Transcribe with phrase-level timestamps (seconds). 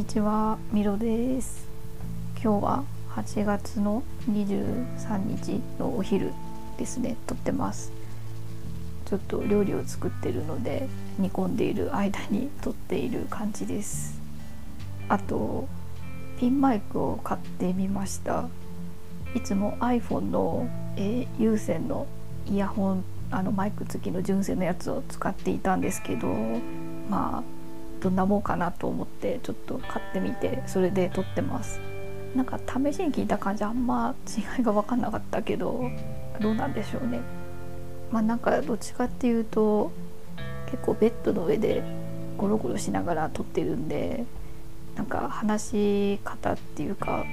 [0.00, 1.68] にちは、ミロです。
[2.42, 6.32] 今日は8月の23日のお昼
[6.78, 7.92] ですね、撮ってます。
[9.04, 14.18] ちょっと料理を作ってるので、煮込んでいる間に撮っている感じです。
[15.10, 15.68] あと、
[16.38, 18.48] ピンマイクを買ってみました。
[19.34, 22.06] いつも iPhone の、えー有線の
[22.46, 26.26] イヤホンあのマイク付きの純正のやつを使っていたんですけど
[27.10, 27.59] まあ
[28.00, 31.80] どんなもんかなと思ってちょっと買ってみてそれで撮ってます。
[32.34, 34.14] なんか試しに聞いた感じあんま
[34.56, 35.82] 違いが分かんなかったけど
[36.40, 37.20] どうなんでしょうね。
[38.10, 39.92] まあなんかどっちかっていうと
[40.70, 41.82] 結構ベッドの上で
[42.36, 44.24] ゴロゴロしながら撮ってるんで
[44.96, 47.24] なんか話し方っていうか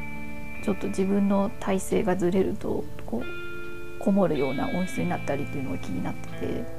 [0.63, 6.77] ちょっと自分の体勢がずれるとこうこもるような音質になったりっていうのが気になってて。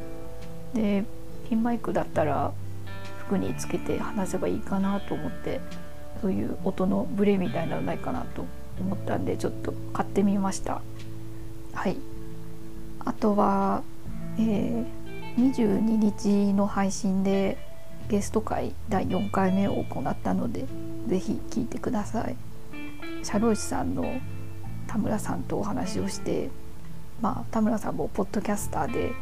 [0.74, 1.04] で
[1.48, 2.52] ピンマイクだったら
[3.28, 5.60] 服につけて話せばいいかなと思って
[6.20, 8.44] そういう音のブレみたいなのないかなと
[8.80, 10.80] 思ったんでちょっと買ってみました。
[11.72, 11.96] はい。
[13.04, 13.82] あとは、
[14.38, 14.98] えー
[15.38, 17.58] 22日の配信で
[18.08, 20.64] ゲスト会第4回目を行ったので
[21.06, 22.36] ぜひ聞いてください。
[23.22, 24.20] 社労士さんの
[24.88, 26.50] 田村さんとお話をして
[27.20, 29.12] まあ、田村さんもポッドキャスターで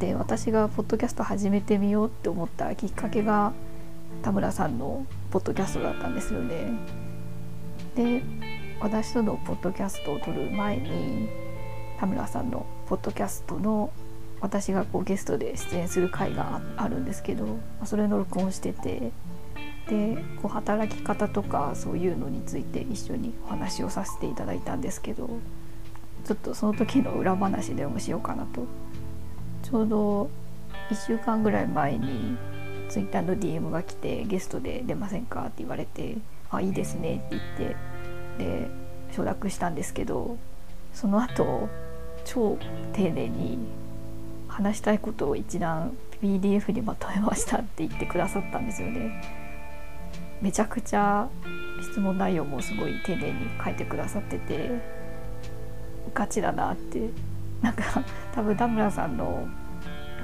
[0.00, 3.52] で私がポッドキャスト始めてみようって思ったきっかけが
[4.22, 6.72] 田村さんのポッドキャストだったんですよね。
[7.94, 8.22] で
[8.80, 11.28] 私とのポッドキャストを撮る前に
[11.98, 13.92] 田村さんのポッドキャストの
[14.40, 19.12] 私がこうゲストで出演する回があるんですけどまあそれの録音してて
[19.86, 25.28] でこう働き方とかそういうのについて一緒にお話をさせていただいたんですけど
[26.24, 28.64] ちょっとその時の裏話でもしようかなと
[29.70, 30.30] ちょうど
[30.90, 32.36] 1週間ぐらい前に
[32.88, 36.16] Twitter の DM が来てゲストで出ませんかって言われて
[36.50, 37.76] 「あいいですね」って言って
[38.38, 38.70] で
[39.12, 40.36] 承諾したんですけど
[40.92, 41.68] その後
[42.24, 42.58] 超
[42.92, 43.58] 丁寧に
[44.48, 49.22] 話したいことを一覧 PDF にまとめましたって言ってくださったんですよね。
[50.42, 51.28] めちゃくちゃ
[51.82, 54.70] 質問内容もすごい丁寧に書いてくださってて
[56.14, 57.10] ガチだなって
[57.62, 58.02] なんか
[58.34, 59.46] 多分田村さんの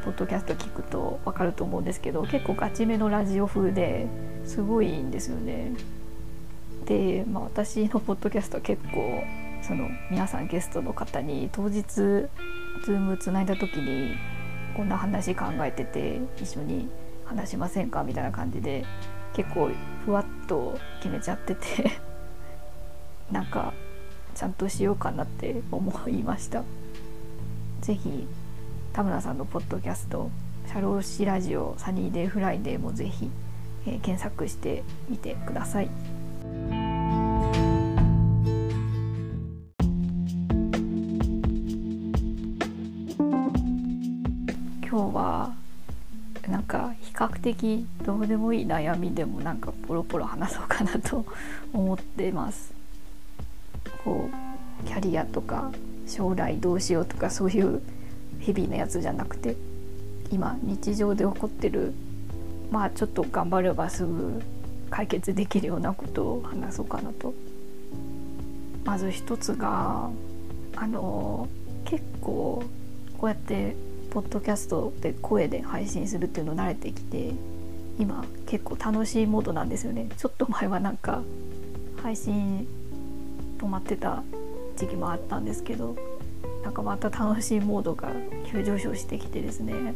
[0.07, 4.07] ポッドキャスト聞くと分かると思うんですけど結構ガチめのラジオ風で
[4.45, 5.73] すごいんですよね。
[6.85, 9.25] で、まあ、私のポッドキャストは結構
[9.63, 11.83] その皆さんゲストの方に当日
[12.87, 14.15] Zoom つないだ時に
[14.77, 16.89] こんな話考えてて一緒に
[17.25, 18.85] 話しませんかみたいな感じで
[19.35, 19.71] 結構
[20.05, 21.91] ふわっと決めちゃってて
[23.33, 23.73] なんか
[24.37, 26.63] ちゃんとしようかなって思いました
[27.81, 28.29] ぜひ
[28.97, 30.31] 田村さんのポッドキャスト
[30.73, 33.31] 「社労士ラジオサニーデイフライデー」もぜひ、
[33.87, 35.91] えー検索してみてください。
[44.89, 45.53] 今日は
[46.49, 51.27] なんか比較的どうでもいい悩みでもなんかポロポロ話そうかなと
[51.75, 52.73] 思ってます。
[54.03, 55.71] こうキャリアとか
[56.07, 57.83] 将来どうしようとかそういう
[58.47, 59.57] 日々のやつじゃなくて
[60.31, 61.93] 今日常で起こってる
[62.71, 64.41] まあちょっと頑張ればすぐ
[64.89, 67.35] 解決できるようなことを話そうかなと。
[68.85, 70.09] まず一つが
[70.77, 71.49] あの
[71.85, 72.63] 結構
[73.19, 73.75] こうやって
[74.11, 77.33] ポッドキャストで声で配信するっていうの慣れてきて
[77.99, 81.23] 今結構楽しいモードなんですよねちょっと前はなんか
[82.01, 82.69] 配信
[83.59, 84.23] 止まってた
[84.77, 85.97] 時期もあったんですけど
[86.67, 88.09] なんかまた楽しいモードが
[88.51, 89.95] 急上昇してきてですね。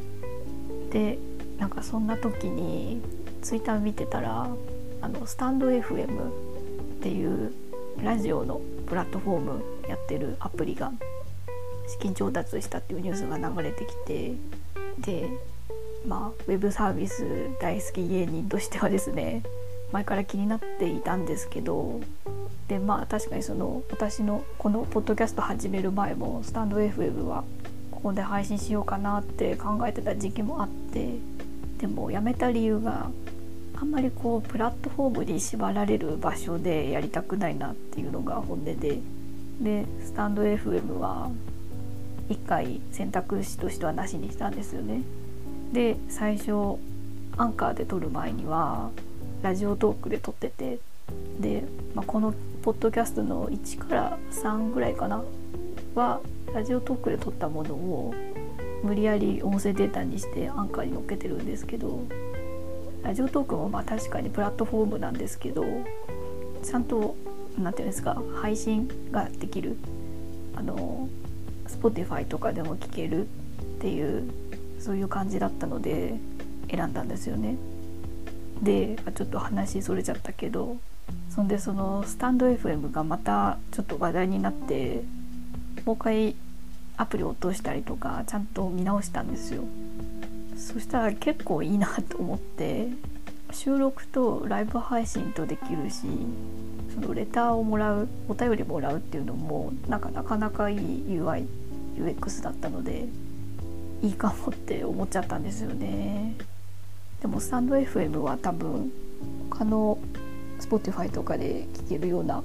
[0.93, 1.19] で
[1.59, 3.03] なんかそんな時に
[3.43, 4.49] ツイッター見てたら
[5.01, 6.33] あのスタンド FM っ
[7.03, 7.53] ていう
[8.05, 10.93] ラジオのプラットフォームやってるアプリが
[11.89, 14.35] 資金調達したっていうニュースが流れてきて
[15.01, 15.29] で
[16.07, 17.25] まあウェブサービス
[17.61, 19.43] 大好き芸人としてはですね
[19.93, 22.01] 前から気になっていたんですけど
[22.69, 27.45] でまあ確かにその私のこのポッドキャスト始める前もスタンド FM は
[27.91, 31.17] ここで配信しようかなって考えてた時期もあって
[31.79, 33.11] でもやめた理由が
[33.75, 38.75] あんまりこうプラットフォームに縛られる場所でやりたくないなっていうのが本音で
[39.61, 41.31] でスタンド FM は
[42.29, 45.03] 1回選択肢としてはなしにしたんですよね。
[45.73, 46.79] で最初
[47.37, 48.91] アンカーで撮る前には
[49.43, 50.79] ラジオトークで撮ってて
[51.39, 51.65] で、
[51.95, 55.25] まあ、このポッドキャストの1から3ぐらいかな
[55.95, 56.21] は
[56.55, 58.15] ラジオトークで撮ったものを
[58.83, 62.01] 無理やり音声データにしてアンカーに載っけてるんですけど
[63.03, 65.65] ラジオトークもまあ確かにプラットフォームなんですけど
[66.63, 67.17] ちゃんと
[67.59, 69.77] 何て言うんですか配信ができる
[70.55, 71.09] あの
[71.67, 73.29] Spotify とかでも聞けるっ
[73.81, 74.31] ていう
[74.79, 76.15] そういう感じだったので
[76.71, 77.57] 選んだんですよね。
[78.63, 80.77] でちょっと話それちゃったけど
[81.35, 85.03] そんでそのスタンド FM がまたちょっと話題になって
[85.85, 86.37] もう一回
[86.97, 89.65] アプリ落としたりとかちゃんと見直したんですよ。
[90.57, 92.89] そしたら結構いいなと思って
[93.51, 96.07] 収録とライブ配信とできるし
[96.95, 100.79] そのレターをもらうお便りもらうっていうのもなんかなかなかいい
[101.09, 103.07] UIUX だったので
[104.03, 106.35] いいかもって思っちゃったんですよね。
[107.21, 108.93] でもスタンド FM は多分
[109.51, 109.99] 他の
[110.59, 112.43] Spotify とかで聴けるような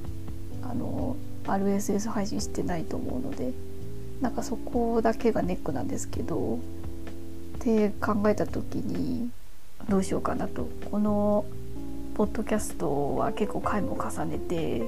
[0.63, 3.54] あの RSS 配信してないと思うので
[4.22, 6.60] なんかそこだけがネックなんですけど
[7.57, 9.30] って考えた時に
[9.89, 10.68] どうしようかなと。
[10.89, 11.45] この
[12.16, 14.83] ポッドキャストは結構回も重ねて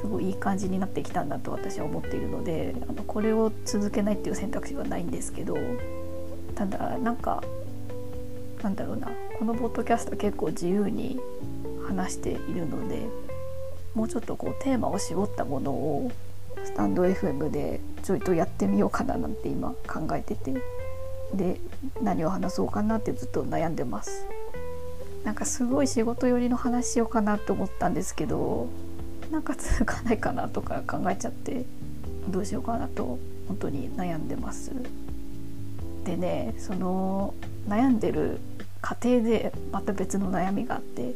[0.00, 5.58] すごいいい感じになってきたんだと私は思っているのであのこれを続けないっていう選択肢はないんですけど
[6.54, 7.42] ただなんか
[8.62, 9.10] なんだろうな。
[9.40, 11.18] このポッドキャスト結構自由に
[11.88, 13.06] 話しているので
[13.94, 16.12] もうちょっとこうテーマを絞ったものを
[16.62, 20.52] スタンド FM でちょいとやってみようかななんて今考えてて
[21.32, 21.58] で
[22.02, 24.26] 何を話そうかなってずっと悩んでます。
[25.24, 28.68] なんかすごい仕事寄りの話しようかなと思ったんですけど
[29.30, 31.64] なんか続かないかなとか考えちゃって
[32.28, 34.70] どうしようかなと本当に悩んでます。
[36.04, 37.32] でねその
[37.66, 38.38] 悩んでる
[38.80, 41.14] 過程でまた別の悩みがあって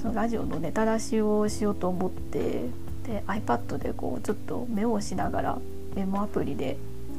[0.00, 2.68] そのラジオのネタ出しをしようと思って
[3.06, 5.58] で iPad でこうちょっとメモをしながら
[5.94, 6.76] メモアプリで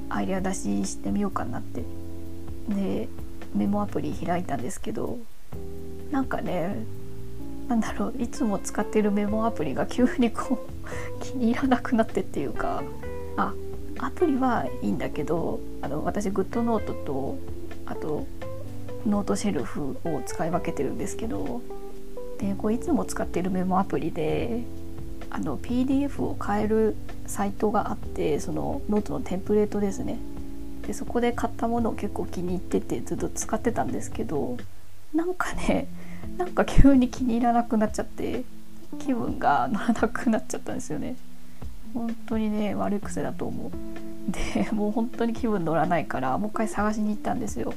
[0.09, 1.83] アイデア出ししてみようかなって。
[2.69, 3.07] で
[3.55, 5.17] メモアプリ開いたんですけど
[6.11, 6.85] なんかね
[7.67, 10.89] なんだろういつも使ってるメモアプリが急にこう
[11.21, 12.83] 気に入らなくなってっていうか
[13.37, 13.53] あ
[13.99, 17.37] アプリはいいんだけどあの私 GoodNotes と
[17.85, 18.25] あと
[19.05, 21.61] Noteshelf を使い分けてるんですけど
[22.39, 24.63] でこういつも使ってるメモアプリで
[25.29, 26.95] あの PDF を買える
[27.27, 30.17] サイトがあってそのノートのテンプレートですね。
[30.87, 34.57] でそこで買ったものを結構気に入っててずっと使ってたんですけど
[35.13, 35.87] なんかね
[36.37, 38.43] なんか急に気に入らなくなっちゃって
[38.97, 41.15] 気分が乗らなくなっちゃったんですよね。
[41.93, 43.71] 本当にね悪い癖だと思う。
[44.31, 47.73] でもう本当に気分乗らないからもう一回探しに行ったんですよ。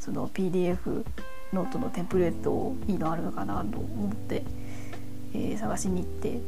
[0.00, 1.04] その PDF
[1.52, 4.42] ノートのテンプレートをいいのあるのかなと思って、
[5.34, 6.40] えー、探しに行って。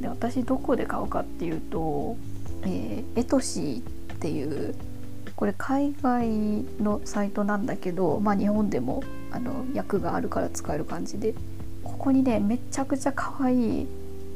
[0.00, 2.16] で私どこで買うかっていうと、
[2.62, 3.80] えー、 Etsy
[4.14, 4.74] っていう
[5.36, 6.26] これ海外
[6.82, 11.34] のサイトなんだけど、まあ、日本でもあの訳があるから使える感じで。
[11.84, 13.86] ここにねめちゃくちゃ可愛い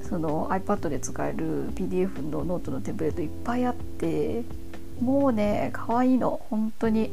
[0.03, 4.45] その iPad で使える PDF のノートのテンプレートいっぱいあって
[5.01, 6.41] もうね可愛いの。
[6.49, 7.11] 本当に。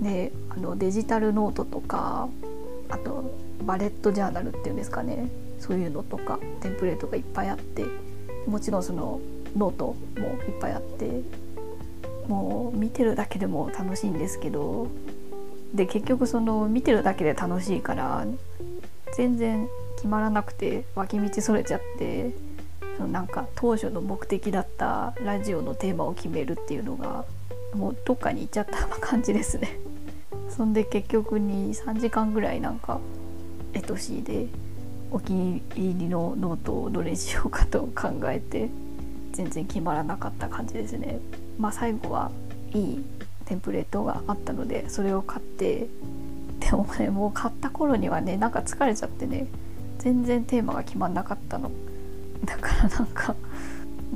[0.00, 2.28] であのデジタルノートとか
[2.88, 5.28] あとバレットジャーナルっていうんですかね
[5.58, 7.84] そういうのとかテンプレートがいっぱいあって
[8.46, 9.20] もちろんその
[9.56, 11.22] ノートもいっぱいあって
[12.28, 14.88] もう見てるだけでも楽しいんですけど
[15.74, 18.26] で結局その見てるだけで楽しいから
[19.16, 22.32] 全然決まらなくて脇道それちゃって
[22.96, 27.24] そのなんか当初の目的だったラジオのテーマを決めるっていうのが
[27.74, 29.78] もうどっかに行っちゃった感じですね。
[30.56, 32.98] そんで結局に3時間ぐらいなんか
[33.74, 34.46] Etsy で
[35.10, 38.70] お気に入りのノートをどれにしようかと考えて
[39.32, 41.20] 全然決まらなかった感じですね。
[41.58, 42.30] まあ、最後は
[42.72, 43.04] いい
[43.44, 45.88] テンプレートがあったのでそれを買って
[46.60, 49.46] でもねもう買った頃にはねなんか疲れちゃってね
[49.98, 51.70] 全然テーマが決まんなかったの
[52.44, 53.36] だからなんか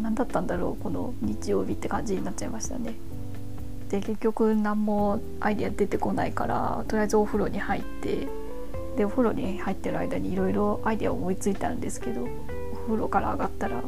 [0.01, 2.95] 何だったんだろうこの日曜日って感じになっちゃいましたね
[3.91, 8.29] で結局何もアイデア出てこないからとりあえずお風呂に入って
[8.97, 12.23] でお風呂に入ってる間にいろいろアイデア思いついたんですけど
[12.73, 13.83] お風呂から上がったら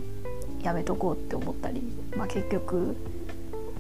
[0.62, 1.82] やめとこうって思ったり、
[2.16, 2.96] まあ、結局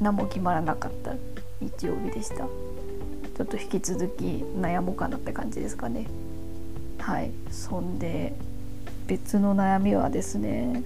[0.00, 1.14] 何も決まらなかった
[1.60, 2.36] 日曜日でした。
[2.38, 6.06] ちょっと引き続き悩もうかなって感じですかね。
[6.98, 7.30] はい。
[7.50, 8.34] そんで
[9.06, 10.82] 別の悩みはですね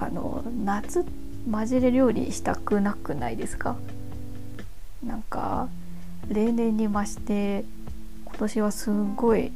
[0.00, 1.04] あの夏
[1.50, 3.76] 混じれ料理したくなくないですか？
[5.06, 5.68] なんか
[6.28, 7.64] 例年に増して
[8.24, 9.52] 今年はすんごい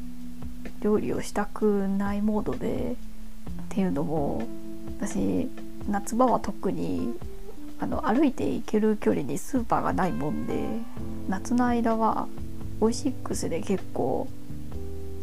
[0.81, 2.97] 料理をしたくないモードで
[3.63, 4.43] っていうのも
[5.01, 5.49] 私
[5.89, 7.15] 夏場は特に
[7.81, 10.55] あの歩いて行ける距離にスーパーがないもんで
[11.29, 12.29] 夏の間は
[12.81, 14.29] オイシックスで結構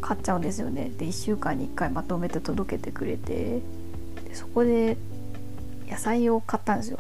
[0.02, 0.92] 買っちゃうんですよね。
[0.98, 3.62] で1週間に1回まとめて届けてくれて
[4.24, 4.98] でそこで
[5.88, 7.00] 野菜を買ったんですよ。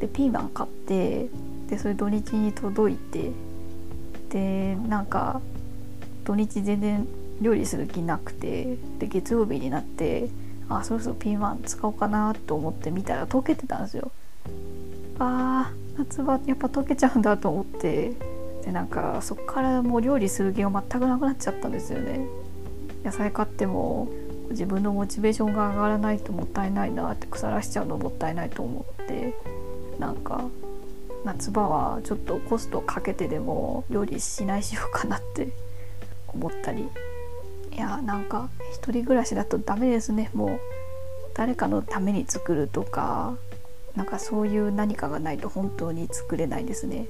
[0.00, 1.28] でピーマン買って
[1.72, 3.32] でそれ土日に届いて
[4.28, 5.40] でなんか
[6.22, 7.08] 土日全然
[7.40, 10.28] 料理する気なくてで月曜日になって
[10.68, 14.12] あそろそろピーマン使おうかなと思って見たら溶けてたんですよ。
[15.18, 18.12] あー夏場やっぱ溶けちゃうんだと思って
[18.66, 22.26] でなんかそっからもう料理する気が全くなくなっちゃったんですよね。
[23.02, 24.10] 野菜買っても
[24.50, 29.34] 自分のモチベーションが上がらないともったいないなって腐らしちゃうのもったいないと思って
[29.98, 30.44] なんか
[31.24, 35.48] 夏場はちょっとコストかけてでも料理しないしようかなって
[36.28, 36.88] 思ったり。
[37.72, 40.30] いやなんか一人暮らしだとダメですね。
[40.34, 40.60] もう
[41.34, 43.34] 誰かのために作るとか
[43.96, 47.06] なんかそういう何かがないと本当に作れないですね。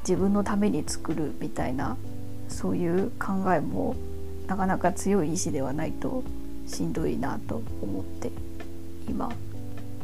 [0.00, 1.96] 自分のために作るみたいな
[2.48, 3.94] そういう考えも
[4.46, 6.22] なかなか強い意志ではないと
[6.66, 8.30] しんどいなと思って。
[9.08, 9.30] 今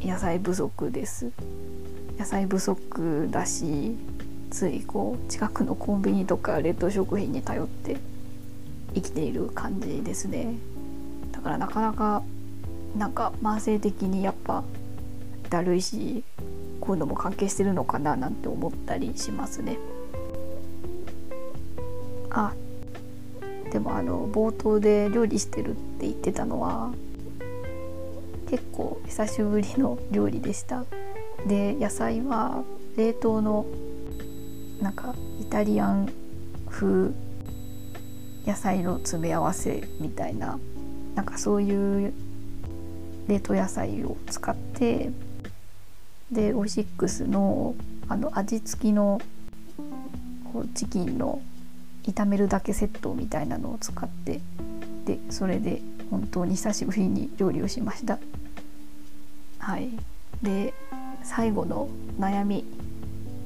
[0.01, 1.31] 野菜不足です。
[2.17, 3.95] 野菜不足だし
[4.51, 7.97] ついこう近くのコンビニとか冷凍食品に頼って
[8.93, 10.55] 生きている感じですね。
[11.31, 12.23] だからなかなか
[12.97, 14.63] なんか慢性的にやっぱ
[15.49, 16.23] だるいし
[16.79, 19.77] こういうのも関係してるのかななんて思ったりしますね。
[22.29, 22.53] あ
[23.71, 26.93] でもあの冒頭で料理してるって言ってたのは
[28.49, 30.85] 結構久しぶりの料理でした。
[31.47, 32.63] で野菜は
[32.97, 33.65] 冷凍の
[34.81, 36.11] なんかイタリアン
[36.69, 37.11] 風
[38.45, 40.59] 野菜の詰め合わせみたいな
[41.15, 42.13] なんかそういう
[43.27, 45.11] 冷凍野菜を使って
[46.31, 47.75] でオイシックスの
[48.07, 49.19] あの味付きの
[50.53, 51.41] こうチキンの
[52.03, 54.41] 炒めるだけセットみたいなのを使って
[55.05, 58.19] でそれで本当に久しぶりに料理をしました。
[59.57, 59.89] はい。
[60.43, 60.73] で
[61.25, 61.89] 最後の
[62.19, 62.63] 悩み。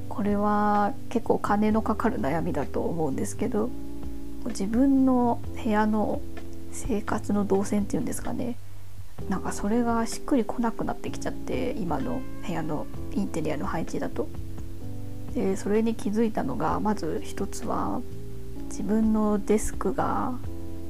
[0.08, 3.70] これは結構金のかかる悩みだと思うんですけど
[4.46, 6.20] 自分の部屋の
[6.72, 8.56] 生活の動線っていうんですかね。
[9.28, 14.28] なんかそれがしっくりこなくなってきちゃって今の部屋のインテリアの配置だと。
[15.34, 18.00] でそれに気づいたのがまず一つは
[18.66, 20.34] 自分のデスクが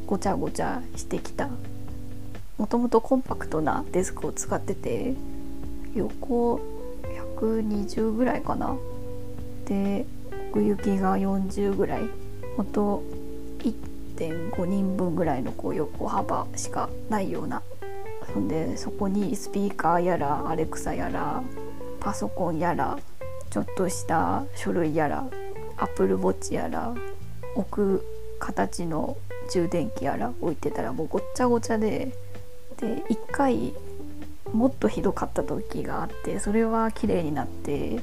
[0.07, 1.49] ごちゃごちゃしてきた。
[2.59, 5.15] もともとコンパクトなデスクを使ってて
[5.95, 6.61] 横
[7.41, 8.77] 120ぐらいかな。
[9.65, 10.05] で
[10.51, 12.03] 奥行きが40ぐらい。
[12.57, 13.03] ほんと
[13.61, 17.63] 1.5人分ぐらいのこう横幅しかないような。
[18.33, 21.43] そんでそこにスピーカーやらアレクサやら
[22.01, 22.99] パソコンやら
[23.51, 25.25] ちょっとした書類やら
[25.77, 26.95] アップルウォッチやら
[27.57, 28.05] 置く
[28.39, 29.17] 形の
[29.51, 32.13] 充電器やら置いてたらもうごっちゃごちゃで
[32.77, 33.75] で1回
[34.52, 38.00] もっとひどかった時があってそれは綺麗になって、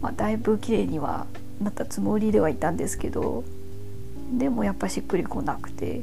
[0.00, 1.26] まあ、だいぶ綺麗には
[1.60, 3.44] なったつもりではいたんですけど
[4.32, 6.02] でもやっぱしっくりこなくて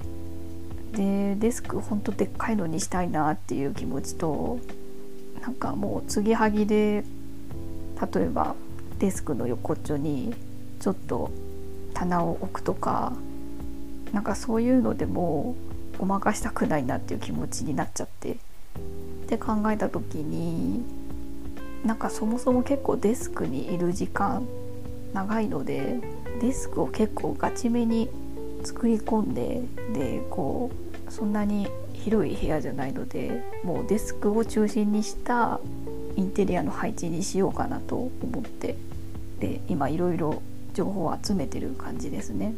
[0.93, 4.59] でデスクほんとでっかいのにしたいなっていう気持ちと
[5.41, 7.03] なんかもう継ぎはぎで
[8.13, 8.55] 例えば
[8.99, 10.33] デスクの横っちょに
[10.79, 11.31] ちょっと
[11.93, 13.13] 棚を置くとか
[14.13, 15.55] なんかそういうのでも
[15.97, 18.37] ごまかしたくないなっていう気持ちになっちゃって。
[19.27, 20.85] って考えた時に
[21.83, 24.47] なんかそもそも結構デスクにいる時間
[25.13, 25.99] 長いので
[26.39, 28.09] デスクを結構ガチめに
[28.63, 29.61] 作り込んで
[29.93, 30.71] でこ
[31.07, 35.59] うそんなに広い部屋じゃないのでもうデスクを中心にした
[36.15, 38.77] インテリアの配置にしようかなと思って
[39.39, 40.41] で今いろいろ
[40.73, 42.53] 情報を集めてる感じですね。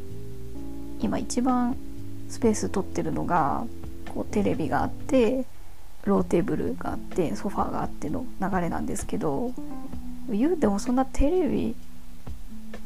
[1.01, 1.77] 今一番
[2.27, 3.65] スペース取ってるのが
[4.13, 5.45] こうテレビがあって
[6.09, 9.53] ローテーブルがあってソファーがあっての流れなんですけど
[10.29, 11.75] 言うてもそんなテレビ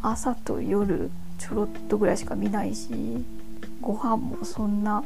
[0.02, 2.90] 朝と夜ちょろっとぐらいしか見ないし
[3.82, 5.04] ご飯もそんな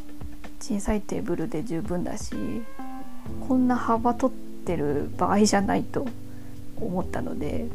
[0.60, 2.36] 小さいテーブルで十分だし
[3.48, 6.08] こんな幅取ってる場合じゃないと
[6.80, 7.68] 思ったので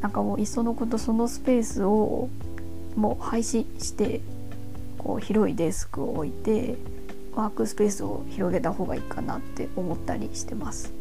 [0.00, 2.28] なんかもういっそのことそのスペースを
[2.96, 4.20] もう廃止して
[4.98, 6.76] こう広いデスクを置いて
[7.34, 10.92] ワークスペースを広げた方がいいかなって思ったりしてます。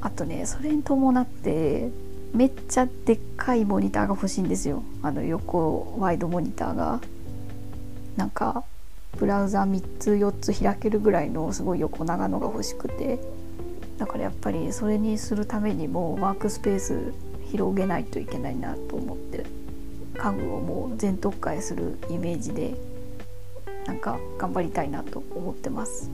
[0.00, 1.90] あとねそれに伴って
[2.32, 4.82] めっちゃでっかいモニターが欲しいんですよ。
[5.02, 7.00] あの横ワイドモニターが。
[8.16, 8.64] なんか
[9.18, 13.18] ブラウザ3つ4つ開けるぐらいのすごい横長のが欲しくて。
[14.00, 17.12] だからやっぱりそれにするためにもワークスペース
[17.50, 19.44] 広げないといけないなと思って
[20.16, 22.74] 家具をもう全特化するイメージで
[23.86, 26.10] なんか頑張りたいなと思ってます。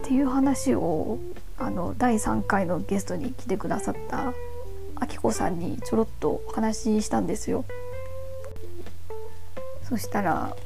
[0.00, 1.18] っていう話を
[1.56, 4.34] あの第3回のゲストに来てくださった
[4.96, 7.64] あきこさんにちょろっとお話ししたんですよ。
[9.82, 10.56] そしたら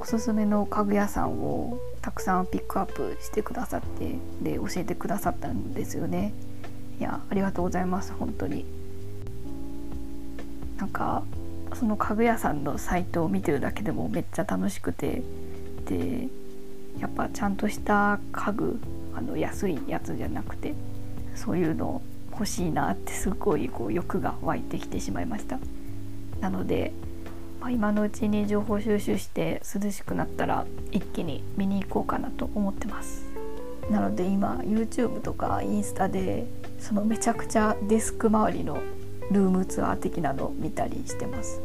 [0.00, 6.34] おすすめの家具屋さんをたくさんピックアップしてくださってで教えてくださったんですよね。
[6.98, 8.66] いやありがとうございます本当に。
[10.76, 11.22] なんか
[11.74, 15.22] その家具屋さんのサイトを見てるだけでもめっちゃ楽しくて。
[15.84, 16.28] で
[16.98, 18.80] やっぱちゃんとした家具
[19.14, 20.74] あの安いやつじゃなくて
[21.34, 22.02] そういうの
[22.32, 25.58] 欲しいなってすごいこう欲が湧いてきてしまいました。
[26.40, 26.92] なので、
[27.60, 33.24] まあ、今のうちに情報収集して涼しくなったら一気に見に行こうかなと思ってます。
[33.90, 36.46] なので今 YouTube とかインスタで
[36.80, 38.78] そのめちゃくちゃデスク周りの
[39.30, 41.60] ルームツアー的なの見たりしてます。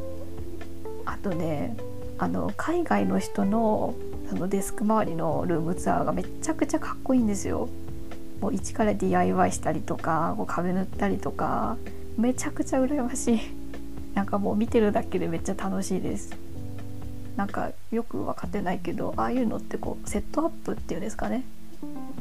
[1.05, 1.75] あとね
[2.17, 3.95] あの海外の人の
[4.29, 7.69] そのデスク周りのルームツアーがめちゃくちゃかっこいいんですよ。
[8.41, 11.77] もう一から DIY したりとかこう壁塗ったりとか
[12.17, 13.39] めちゃくちゃ羨ましい。
[14.13, 16.35] なんかもう見てるだけでめっちゃ楽しいです。
[17.35, 21.43] なんかよく分かってないけどああいうのってこうセットアップっていうんですかね。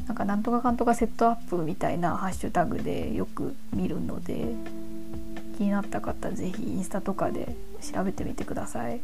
[0.07, 4.55] なんかなんとかかんとかセットアップみたいなハッシュタグでよく見るので
[5.59, 9.01] 気になった方是非インスタとかで調べてみてください。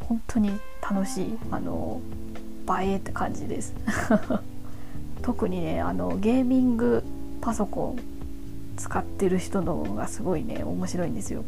[0.00, 0.50] 本当に
[0.82, 2.00] 楽しいあの
[2.82, 3.74] 映えって感じです。
[5.22, 7.04] 特にねあのゲーミング
[7.40, 7.98] パソコン
[8.76, 11.44] 使ってる人のがすごいね面白いんですよ。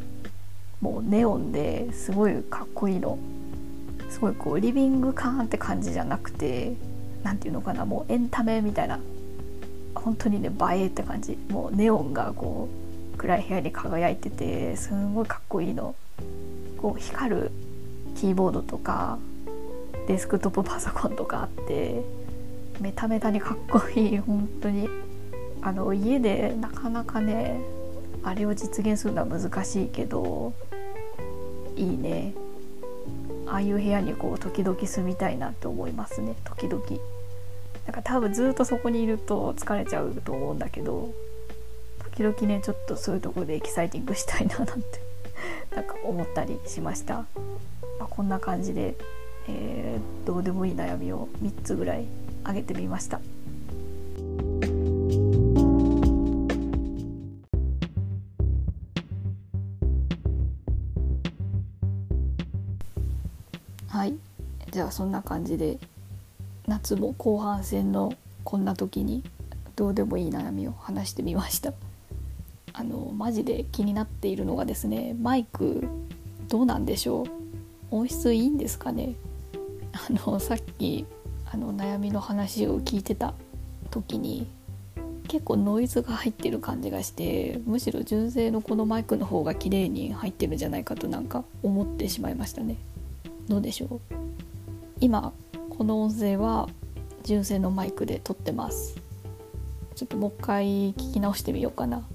[0.80, 3.18] もうネオンですごいかっこいいの。
[4.10, 6.76] すごいこうリビング感って感じじゃなくて
[7.24, 9.00] 何て言うのかなもうエンタメみたいな。
[9.92, 11.36] 本当にね映えって感じ。
[11.50, 12.89] もうネオンがこう
[13.20, 15.94] 暗い部屋に輝いててすんごいかっこいいの。
[16.78, 17.52] こう光る
[18.16, 19.18] キーボードとか
[20.08, 22.02] デスクトップパソコンとかあって
[22.80, 24.18] メタメタにかっこいい。
[24.18, 24.88] 本当に。
[25.60, 27.60] あの家でなかなかね
[28.22, 30.54] あれを実現するのは難しいけど
[31.76, 32.32] いいね。
[33.46, 36.36] ああいう部屋にこう時々住みたいなって思いますね。
[36.44, 36.82] 時々。
[37.84, 41.12] なんか多分ずっとそこにいると疲れちゃうと思うんだけど
[42.12, 44.74] 時々ねちょっとそういうとこでエキサイティングしたいななんて
[45.74, 47.26] なんか思ったりしました、ま
[48.00, 48.96] あ、こんな感じで、
[49.48, 52.06] えー、どうでもいい悩みを3つぐらい
[52.44, 53.20] あげてみました。
[63.88, 64.14] はい。
[64.70, 65.78] じゃあそんな感じで
[66.66, 69.24] 夏も後半戦のこんな時に
[69.74, 71.72] どうでもいい悩みを話してみました。
[72.80, 75.86] あのマジで気になっているのがですねマイク
[76.48, 77.26] どうなんでしょう？
[77.90, 79.14] 音質いいんですかね？
[79.92, 81.04] あのさっき
[81.52, 83.34] あの悩みの話を聞いてた
[83.90, 84.46] 時に
[85.28, 92.76] 結構ノイズが入ってる感じがしてむしろ純正のこのマイクの方が綺麗に入ってるんじゃないかとなんか思ってしまいましたね。
[93.46, 94.00] どうでしょう？
[95.00, 95.32] 今
[95.68, 96.68] この音声は
[97.24, 98.96] 純正のマイクで撮ってます。
[99.96, 102.06] ちょっともう一回聞き直してみようかな。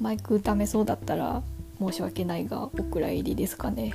[0.00, 1.42] マイクダメそうだったら
[1.78, 3.94] 申し訳ないがお蔵入りですかね。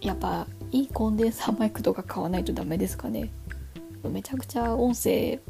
[0.00, 3.30] やっぱいいコンデンサーマイクとか買わないとダメですかね。
[4.04, 5.40] めちゃくちゃ音声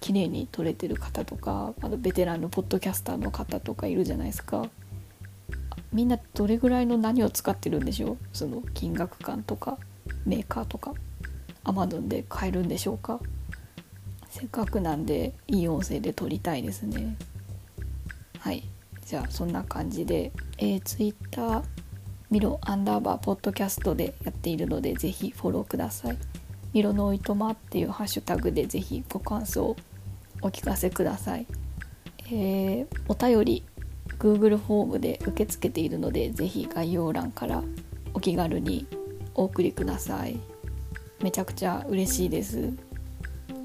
[0.00, 4.66] 綺麗に撮れてる方とかあのベテランのポッドキャスターの方とかいるじゃないですか。
[5.92, 8.18] みんなどれぐらいの何を使ってるんでしょう？
[8.32, 9.78] その金額感とか
[10.26, 10.92] メーカーとか。
[11.66, 13.20] アマゾンで買えるんでしょうか？
[14.28, 17.16] せっかくなんでいい音声で撮りたいですね。
[19.04, 21.62] じゃあそんな感じで、えー、Twitter
[22.30, 26.18] ミロアンダーバーポッドキャストでやっているのでぜひフォローください。
[26.72, 29.76] ミロのおいとまっていうハッシュタグでぜひご感想を
[30.42, 31.46] お聞かせください。
[32.26, 33.64] えー、お便り
[34.18, 37.62] Google フォームで受け付けているのでぜひ概要欄から
[38.14, 38.86] お気軽に
[39.34, 40.40] お送りください。
[41.22, 42.72] めちゃくちゃ嬉しいです。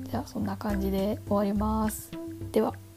[0.03, 2.11] じゃあそんな感じで終わります。
[2.51, 2.88] では。